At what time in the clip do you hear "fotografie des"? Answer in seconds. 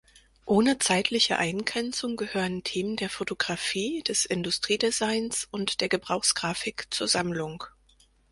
3.11-4.25